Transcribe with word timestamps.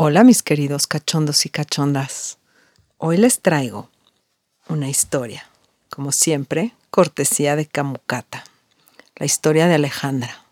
Hola 0.00 0.22
mis 0.22 0.44
queridos 0.44 0.86
cachondos 0.86 1.44
y 1.44 1.48
cachondas. 1.48 2.38
Hoy 2.98 3.16
les 3.16 3.40
traigo 3.40 3.90
una 4.68 4.88
historia, 4.88 5.50
como 5.90 6.12
siempre, 6.12 6.72
cortesía 6.88 7.56
de 7.56 7.66
Camucata, 7.66 8.44
la 9.16 9.26
historia 9.26 9.66
de 9.66 9.74
Alejandra. 9.74 10.44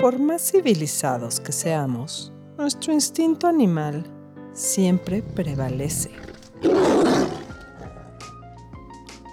Por 0.00 0.18
más 0.18 0.50
civilizados 0.50 1.38
que 1.38 1.52
seamos, 1.52 2.32
nuestro 2.58 2.92
instinto 2.92 3.46
animal 3.46 4.04
siempre 4.52 5.22
prevalece. 5.22 6.10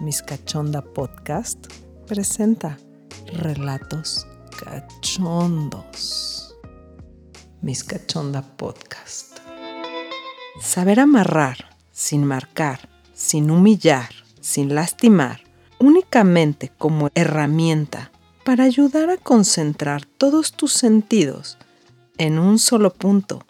Mis 0.02 0.21
Cachonda 0.21 0.84
Podcast 0.84 1.66
presenta 2.05 2.77
relatos 3.25 4.27
cachondos. 4.55 6.36
Mis 7.68 7.84
Cachonda 7.84 8.43
Podcast. 8.55 9.39
Saber 10.61 11.01
amarrar 11.01 11.78
sin 11.92 12.23
marcar, 12.23 12.87
sin 13.14 13.51
humillar, 13.51 14.07
sin 14.39 14.73
lastimar, 14.73 15.42
únicamente 15.78 16.71
como 16.78 17.09
herramienta 17.14 18.14
para 18.45 18.64
ayudar 18.64 19.09
a 19.09 19.18
concentrar 19.18 20.06
todos 20.06 20.54
tus 20.54 20.71
sentidos 20.71 21.57
en 22.18 22.39
un 22.39 22.57
solo 22.57 22.93
punto 22.93 23.45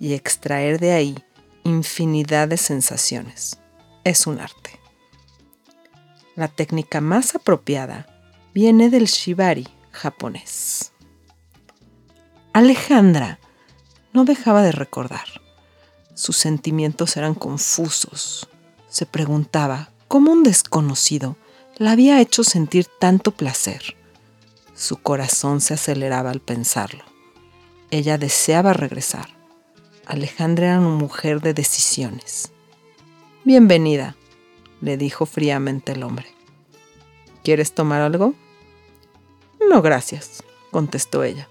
y 0.00 0.14
extraer 0.14 0.80
de 0.80 0.92
ahí 0.92 1.24
infinidad 1.62 2.48
de 2.48 2.56
sensaciones. 2.56 3.58
Es 4.02 4.26
un 4.26 4.40
arte. 4.40 4.80
La 6.36 6.48
técnica 6.48 7.02
más 7.02 7.34
apropiada 7.34 8.06
viene 8.54 8.88
del 8.88 9.04
shibari 9.04 9.68
japonés. 9.92 10.92
Alejandra 12.54 13.38
no 14.18 14.24
dejaba 14.24 14.62
de 14.62 14.72
recordar. 14.72 15.28
Sus 16.14 16.36
sentimientos 16.36 17.16
eran 17.16 17.36
confusos. 17.36 18.48
Se 18.88 19.06
preguntaba 19.06 19.90
cómo 20.08 20.32
un 20.32 20.42
desconocido 20.42 21.36
la 21.76 21.92
había 21.92 22.20
hecho 22.20 22.42
sentir 22.42 22.88
tanto 22.98 23.30
placer. 23.30 23.96
Su 24.74 24.96
corazón 24.96 25.60
se 25.60 25.74
aceleraba 25.74 26.32
al 26.32 26.40
pensarlo. 26.40 27.04
Ella 27.92 28.18
deseaba 28.18 28.72
regresar. 28.72 29.28
Alejandra 30.04 30.66
era 30.66 30.80
una 30.80 30.96
mujer 30.96 31.40
de 31.40 31.54
decisiones. 31.54 32.50
Bienvenida, 33.44 34.16
le 34.80 34.96
dijo 34.96 35.26
fríamente 35.26 35.92
el 35.92 36.02
hombre. 36.02 36.26
¿Quieres 37.44 37.72
tomar 37.72 38.00
algo? 38.00 38.34
No, 39.70 39.80
gracias, 39.80 40.42
contestó 40.72 41.22
ella 41.22 41.48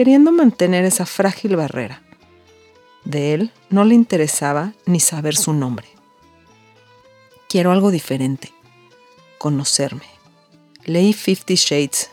queriendo 0.00 0.32
mantener 0.32 0.86
esa 0.86 1.04
frágil 1.04 1.56
barrera. 1.56 2.02
De 3.04 3.34
él 3.34 3.52
no 3.68 3.84
le 3.84 3.94
interesaba 3.94 4.72
ni 4.86 4.98
saber 4.98 5.36
su 5.36 5.52
nombre. 5.52 5.86
Quiero 7.50 7.70
algo 7.70 7.90
diferente, 7.90 8.50
conocerme. 9.36 10.06
Leí 10.86 11.12
Fifty 11.12 11.54
Shades 11.54 12.12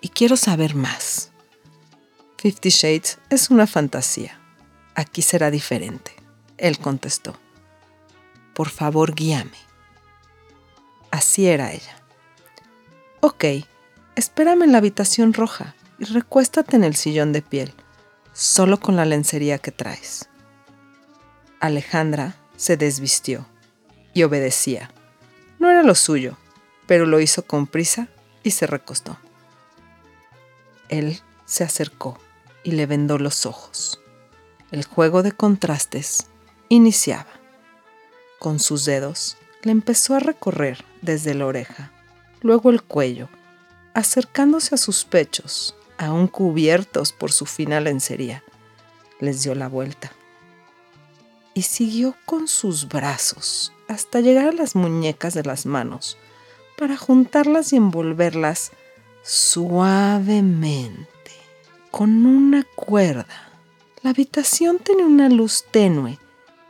y 0.00 0.08
quiero 0.08 0.36
saber 0.36 0.74
más. 0.74 1.30
Fifty 2.38 2.70
Shades 2.70 3.20
es 3.30 3.50
una 3.50 3.68
fantasía. 3.68 4.40
Aquí 4.96 5.22
será 5.22 5.52
diferente, 5.52 6.16
él 6.56 6.80
contestó. 6.80 7.38
Por 8.52 8.68
favor, 8.68 9.14
guíame. 9.14 9.58
Así 11.12 11.46
era 11.46 11.70
ella. 11.70 12.02
Ok, 13.20 13.44
espérame 14.16 14.64
en 14.64 14.72
la 14.72 14.78
habitación 14.78 15.32
roja 15.32 15.76
y 15.98 16.04
recuéstate 16.04 16.76
en 16.76 16.84
el 16.84 16.96
sillón 16.96 17.32
de 17.32 17.42
piel, 17.42 17.74
solo 18.32 18.78
con 18.78 18.96
la 18.96 19.04
lencería 19.04 19.58
que 19.58 19.72
traes. 19.72 20.28
Alejandra 21.60 22.36
se 22.56 22.76
desvistió 22.76 23.46
y 24.14 24.22
obedecía. 24.22 24.90
No 25.58 25.70
era 25.70 25.82
lo 25.82 25.94
suyo, 25.94 26.36
pero 26.86 27.06
lo 27.06 27.20
hizo 27.20 27.42
con 27.44 27.66
prisa 27.66 28.08
y 28.42 28.52
se 28.52 28.66
recostó. 28.66 29.18
Él 30.88 31.20
se 31.44 31.64
acercó 31.64 32.18
y 32.62 32.72
le 32.72 32.86
vendó 32.86 33.18
los 33.18 33.46
ojos. 33.46 34.00
El 34.70 34.84
juego 34.84 35.22
de 35.22 35.32
contrastes 35.32 36.26
iniciaba. 36.68 37.26
Con 38.38 38.60
sus 38.60 38.84
dedos 38.84 39.36
le 39.62 39.72
empezó 39.72 40.14
a 40.14 40.20
recorrer 40.20 40.84
desde 41.02 41.34
la 41.34 41.46
oreja, 41.46 41.90
luego 42.40 42.70
el 42.70 42.82
cuello, 42.82 43.28
acercándose 43.94 44.74
a 44.74 44.78
sus 44.78 45.04
pechos, 45.04 45.74
aún 45.98 46.28
cubiertos 46.28 47.12
por 47.12 47.32
su 47.32 47.44
fina 47.46 47.80
lencería. 47.80 48.42
Les 49.20 49.42
dio 49.42 49.54
la 49.54 49.68
vuelta. 49.68 50.12
Y 51.54 51.62
siguió 51.62 52.14
con 52.24 52.48
sus 52.48 52.88
brazos 52.88 53.72
hasta 53.88 54.20
llegar 54.20 54.48
a 54.48 54.52
las 54.52 54.76
muñecas 54.76 55.34
de 55.34 55.42
las 55.42 55.66
manos 55.66 56.16
para 56.78 56.96
juntarlas 56.96 57.72
y 57.72 57.76
envolverlas 57.76 58.70
suavemente 59.22 61.08
con 61.90 62.24
una 62.24 62.64
cuerda. 62.76 63.26
La 64.02 64.10
habitación 64.10 64.78
tenía 64.78 65.06
una 65.06 65.28
luz 65.28 65.64
tenue 65.70 66.18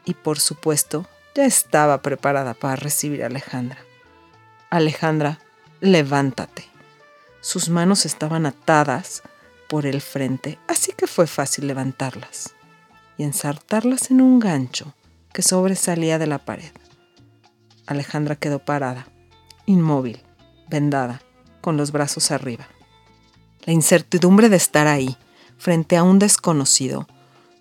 y 0.04 0.14
por 0.14 0.40
supuesto 0.40 1.06
ya 1.34 1.44
estaba 1.44 2.00
preparada 2.00 2.54
para 2.54 2.76
recibir 2.76 3.22
a 3.22 3.26
Alejandra. 3.26 3.78
Alejandra, 4.70 5.38
levántate. 5.80 6.77
Sus 7.40 7.68
manos 7.68 8.04
estaban 8.04 8.46
atadas 8.46 9.22
por 9.68 9.86
el 9.86 10.00
frente, 10.00 10.58
así 10.66 10.92
que 10.96 11.06
fue 11.06 11.26
fácil 11.26 11.66
levantarlas 11.66 12.54
y 13.16 13.24
ensartarlas 13.24 14.10
en 14.10 14.20
un 14.20 14.38
gancho 14.38 14.94
que 15.32 15.42
sobresalía 15.42 16.18
de 16.18 16.26
la 16.26 16.38
pared. 16.38 16.72
Alejandra 17.86 18.36
quedó 18.36 18.58
parada, 18.58 19.08
inmóvil, 19.66 20.22
vendada, 20.68 21.22
con 21.60 21.76
los 21.76 21.92
brazos 21.92 22.30
arriba. 22.30 22.68
La 23.64 23.72
incertidumbre 23.72 24.48
de 24.48 24.56
estar 24.56 24.86
ahí, 24.86 25.16
frente 25.58 25.96
a 25.96 26.02
un 26.02 26.18
desconocido, 26.18 27.06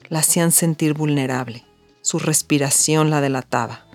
la 0.10 0.20
hacían 0.20 0.52
sentir 0.52 0.94
vulnerable. 0.94 1.66
Su 2.02 2.20
respiración 2.20 3.10
la 3.10 3.22
delataba. 3.22 3.86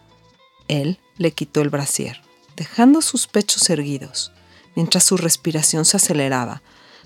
Él 0.68 1.00
le 1.16 1.32
quitó 1.32 1.62
el 1.62 1.70
brasier, 1.70 2.20
dejando 2.56 3.00
sus 3.00 3.26
pechos 3.26 3.70
erguidos, 3.70 4.32
mientras 4.74 5.04
su 5.04 5.16
respiración 5.16 5.84
se 5.84 5.96
aceleraba, 5.96 6.62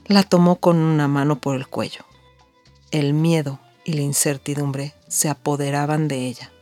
la 0.06 0.22
tomó 0.22 0.56
con 0.56 0.77
una 0.77 1.09
mano 1.09 1.41
por 1.41 1.56
el 1.56 1.66
cuello. 1.66 2.04
El 2.91 3.15
miedo 3.15 3.59
y 3.84 3.94
la 3.94 4.03
incertidumbre 4.03 4.94
se 5.09 5.28
apoderaban 5.28 6.09
de 6.09 6.26
ella 6.26 6.53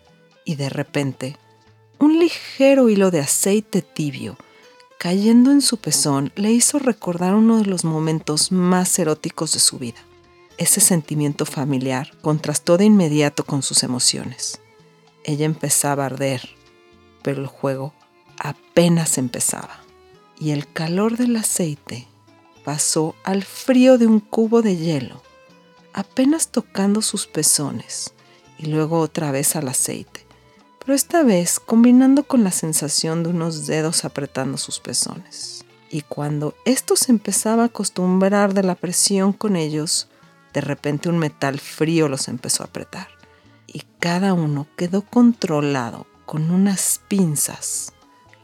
y 0.44 0.56
de 0.56 0.68
repente 0.68 1.36
un 1.98 2.18
ligero 2.18 2.88
hilo 2.88 3.10
de 3.10 3.20
aceite 3.20 3.82
tibio 3.82 4.36
cayendo 4.98 5.50
en 5.50 5.60
su 5.60 5.76
pezón 5.76 6.32
le 6.34 6.50
hizo 6.50 6.78
recordar 6.78 7.34
uno 7.34 7.58
de 7.58 7.66
los 7.66 7.84
momentos 7.84 8.52
más 8.52 8.98
eróticos 8.98 9.52
de 9.52 9.60
su 9.60 9.78
vida. 9.78 10.00
Ese 10.56 10.80
sentimiento 10.80 11.44
familiar 11.44 12.12
contrastó 12.22 12.78
de 12.78 12.86
inmediato 12.86 13.44
con 13.44 13.62
sus 13.62 13.82
emociones. 13.82 14.60
Ella 15.24 15.44
empezaba 15.44 16.04
a 16.04 16.06
arder, 16.06 16.48
pero 17.22 17.42
el 17.42 17.48
juego 17.48 17.92
apenas 18.38 19.18
empezaba 19.18 19.83
y 20.38 20.50
el 20.50 20.70
calor 20.72 21.16
del 21.16 21.36
aceite 21.36 22.06
pasó 22.64 23.14
al 23.24 23.44
frío 23.44 23.98
de 23.98 24.06
un 24.06 24.20
cubo 24.20 24.62
de 24.62 24.76
hielo, 24.76 25.22
apenas 25.92 26.48
tocando 26.48 27.02
sus 27.02 27.26
pezones 27.26 28.14
y 28.58 28.66
luego 28.66 29.00
otra 29.00 29.30
vez 29.30 29.56
al 29.56 29.68
aceite, 29.68 30.26
pero 30.78 30.94
esta 30.94 31.22
vez 31.22 31.60
combinando 31.60 32.24
con 32.24 32.44
la 32.44 32.50
sensación 32.50 33.22
de 33.22 33.30
unos 33.30 33.66
dedos 33.66 34.04
apretando 34.04 34.58
sus 34.58 34.80
pezones. 34.80 35.64
Y 35.90 36.02
cuando 36.02 36.54
estos 36.64 37.08
empezaba 37.08 37.62
a 37.62 37.66
acostumbrar 37.66 38.52
de 38.52 38.64
la 38.64 38.74
presión 38.74 39.32
con 39.32 39.54
ellos, 39.54 40.08
de 40.52 40.60
repente 40.60 41.08
un 41.08 41.18
metal 41.18 41.60
frío 41.60 42.08
los 42.08 42.28
empezó 42.28 42.62
a 42.62 42.66
apretar 42.66 43.08
y 43.66 43.82
cada 44.00 44.32
uno 44.32 44.66
quedó 44.76 45.02
controlado 45.02 46.06
con 46.26 46.50
unas 46.50 47.00
pinzas 47.08 47.92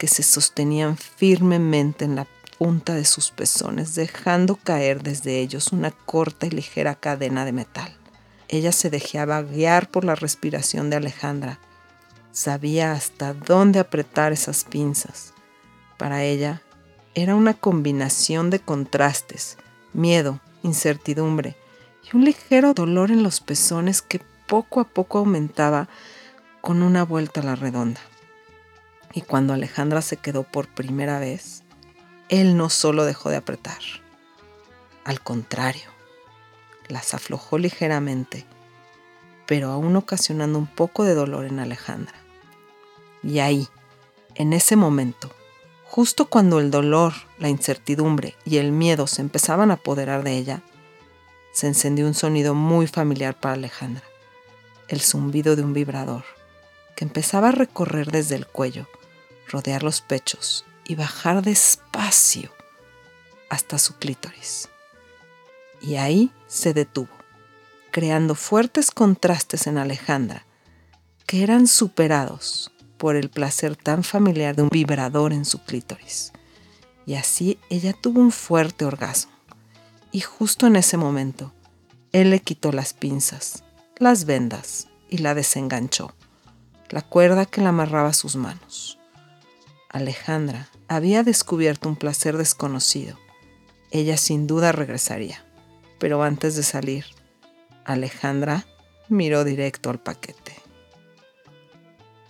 que 0.00 0.08
se 0.08 0.22
sostenían 0.22 0.96
firmemente 0.96 2.06
en 2.06 2.16
la 2.16 2.26
punta 2.58 2.94
de 2.94 3.04
sus 3.04 3.30
pezones, 3.30 3.94
dejando 3.94 4.56
caer 4.56 5.02
desde 5.02 5.40
ellos 5.40 5.72
una 5.72 5.90
corta 5.90 6.46
y 6.46 6.50
ligera 6.50 6.94
cadena 6.94 7.44
de 7.44 7.52
metal. 7.52 7.94
Ella 8.48 8.72
se 8.72 8.88
dejaba 8.88 9.42
guiar 9.42 9.90
por 9.90 10.06
la 10.06 10.14
respiración 10.14 10.88
de 10.88 10.96
Alejandra. 10.96 11.58
Sabía 12.32 12.92
hasta 12.92 13.34
dónde 13.34 13.78
apretar 13.78 14.32
esas 14.32 14.64
pinzas. 14.64 15.34
Para 15.98 16.24
ella 16.24 16.62
era 17.14 17.34
una 17.34 17.52
combinación 17.52 18.48
de 18.48 18.58
contrastes, 18.58 19.58
miedo, 19.92 20.40
incertidumbre 20.62 21.56
y 22.10 22.16
un 22.16 22.24
ligero 22.24 22.72
dolor 22.72 23.10
en 23.10 23.22
los 23.22 23.42
pezones 23.42 24.00
que 24.00 24.22
poco 24.46 24.80
a 24.80 24.84
poco 24.84 25.18
aumentaba 25.18 25.90
con 26.62 26.82
una 26.82 27.04
vuelta 27.04 27.42
a 27.42 27.44
la 27.44 27.54
redonda. 27.54 28.00
Y 29.12 29.22
cuando 29.22 29.54
Alejandra 29.54 30.02
se 30.02 30.16
quedó 30.16 30.44
por 30.44 30.68
primera 30.68 31.18
vez, 31.18 31.62
él 32.28 32.56
no 32.56 32.70
solo 32.70 33.04
dejó 33.04 33.30
de 33.30 33.36
apretar, 33.36 33.80
al 35.04 35.20
contrario, 35.20 35.90
las 36.88 37.14
aflojó 37.14 37.58
ligeramente 37.58 38.46
pero 39.50 39.72
aún 39.72 39.96
ocasionando 39.96 40.60
un 40.60 40.68
poco 40.68 41.02
de 41.02 41.12
dolor 41.12 41.44
en 41.44 41.58
Alejandra. 41.58 42.14
Y 43.24 43.40
ahí, 43.40 43.66
en 44.36 44.52
ese 44.52 44.76
momento, 44.76 45.28
justo 45.86 46.26
cuando 46.26 46.60
el 46.60 46.70
dolor, 46.70 47.14
la 47.40 47.48
incertidumbre 47.48 48.36
y 48.44 48.58
el 48.58 48.70
miedo 48.70 49.08
se 49.08 49.22
empezaban 49.22 49.72
a 49.72 49.74
apoderar 49.74 50.22
de 50.22 50.36
ella, 50.36 50.62
se 51.52 51.66
encendió 51.66 52.06
un 52.06 52.14
sonido 52.14 52.54
muy 52.54 52.86
familiar 52.86 53.40
para 53.40 53.54
Alejandra, 53.54 54.04
el 54.86 55.00
zumbido 55.00 55.56
de 55.56 55.62
un 55.62 55.72
vibrador, 55.72 56.22
que 56.94 57.04
empezaba 57.04 57.48
a 57.48 57.50
recorrer 57.50 58.12
desde 58.12 58.36
el 58.36 58.46
cuello, 58.46 58.86
rodear 59.50 59.82
los 59.82 60.00
pechos 60.00 60.64
y 60.84 60.94
bajar 60.94 61.42
despacio 61.42 62.50
hasta 63.48 63.78
su 63.78 63.96
clítoris. 63.96 64.68
Y 65.80 65.96
ahí 65.96 66.30
se 66.46 66.72
detuvo, 66.74 67.10
creando 67.90 68.34
fuertes 68.34 68.90
contrastes 68.90 69.66
en 69.66 69.78
Alejandra, 69.78 70.46
que 71.26 71.42
eran 71.42 71.66
superados 71.66 72.72
por 72.96 73.16
el 73.16 73.30
placer 73.30 73.76
tan 73.76 74.04
familiar 74.04 74.56
de 74.56 74.62
un 74.62 74.68
vibrador 74.68 75.32
en 75.32 75.44
su 75.44 75.62
clítoris. 75.64 76.32
Y 77.06 77.14
así 77.14 77.58
ella 77.70 77.92
tuvo 77.92 78.20
un 78.20 78.30
fuerte 78.30 78.84
orgasmo. 78.84 79.32
Y 80.12 80.20
justo 80.20 80.66
en 80.66 80.76
ese 80.76 80.96
momento, 80.96 81.52
él 82.12 82.30
le 82.30 82.40
quitó 82.40 82.72
las 82.72 82.92
pinzas, 82.92 83.64
las 83.96 84.24
vendas 84.24 84.88
y 85.08 85.18
la 85.18 85.34
desenganchó, 85.34 86.14
la 86.90 87.02
cuerda 87.02 87.46
que 87.46 87.60
la 87.60 87.70
amarraba 87.70 88.10
a 88.10 88.14
sus 88.14 88.36
manos. 88.36 88.99
Alejandra 89.92 90.68
había 90.86 91.24
descubierto 91.24 91.88
un 91.88 91.96
placer 91.96 92.36
desconocido. 92.36 93.18
Ella 93.90 94.16
sin 94.16 94.46
duda 94.46 94.70
regresaría, 94.70 95.44
pero 95.98 96.22
antes 96.22 96.54
de 96.54 96.62
salir, 96.62 97.06
Alejandra 97.84 98.66
miró 99.08 99.42
directo 99.42 99.90
al 99.90 99.98
paquete. 99.98 100.54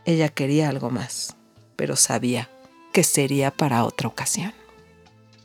Ella 0.06 0.30
quería 0.30 0.70
algo 0.70 0.88
más, 0.88 1.36
pero 1.76 1.96
sabía 1.96 2.48
que 2.94 3.04
sería 3.04 3.50
para 3.50 3.84
otra 3.84 4.08
ocasión. 4.08 4.54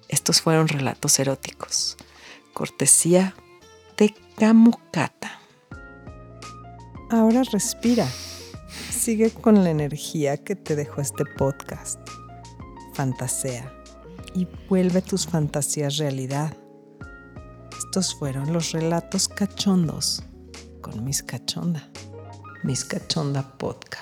Estos 0.07 0.41
fueron 0.41 0.69
relatos 0.69 1.19
eróticos, 1.19 1.97
cortesía 2.53 3.35
de 3.97 4.15
Camukata. 4.37 5.41
Ahora 7.09 7.43
respira. 7.43 8.07
Sigue 8.89 9.31
con 9.31 9.63
la 9.63 9.69
energía 9.69 10.37
que 10.37 10.55
te 10.55 10.75
dejó 10.75 11.01
este 11.01 11.25
podcast. 11.25 12.04
Fantasea 12.95 13.71
y 14.33 14.47
vuelve 14.69 15.01
tus 15.01 15.27
fantasías 15.27 15.97
realidad. 15.97 16.55
Estos 17.77 18.15
fueron 18.15 18.53
los 18.53 18.71
relatos 18.71 19.27
cachondos 19.27 20.23
con 20.81 21.03
Miss 21.03 21.21
Cachonda. 21.21 21.89
Miss 22.63 22.85
Cachonda 22.85 23.57
Podcast. 23.57 23.94